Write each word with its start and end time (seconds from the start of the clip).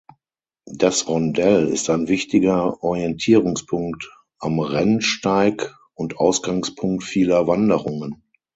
Das 0.65 1.07
Rondell 1.07 1.67
ist 1.67 1.87
ein 1.91 2.07
wichtiger 2.07 2.81
Orientierungspunkt 2.81 4.09
am 4.39 4.59
Rennsteig 4.59 5.75
und 5.93 6.17
Ausgangspunkt 6.17 7.03
vieler 7.03 7.45
Wanderungen. 7.45 8.19